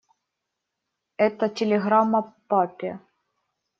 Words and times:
Это 1.25 1.47
телеграмма 1.47 2.21
папе. 2.49 2.91